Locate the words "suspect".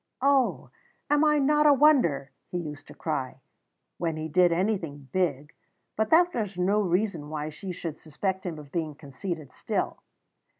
7.99-8.43